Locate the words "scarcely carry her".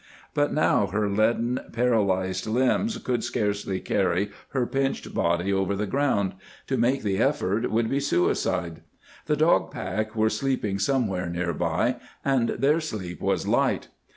3.23-4.65